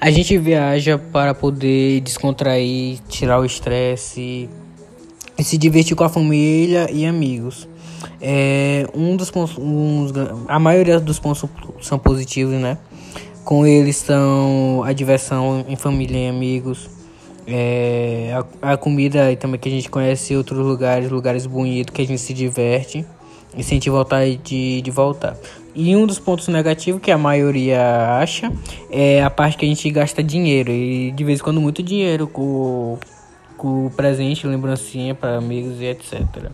[0.00, 4.48] A gente viaja para poder descontrair, tirar o estresse
[5.36, 7.68] e se divertir com a família e amigos.
[8.20, 9.56] É, um dos pontos,
[10.46, 11.44] a maioria dos pontos
[11.80, 12.78] são positivos, né?
[13.44, 16.88] Com eles são a diversão em família e amigos,
[17.44, 22.06] é, a, a, comida também que a gente conhece outros lugares, lugares bonitos que a
[22.06, 23.06] gente se diverte
[23.56, 25.36] e sente vontade de, de voltar.
[25.80, 28.52] E um dos pontos negativos que a maioria acha
[28.90, 32.26] é a parte que a gente gasta dinheiro e de vez em quando muito dinheiro
[32.26, 32.98] com,
[33.56, 36.50] com presente, lembrancinha para amigos e etc.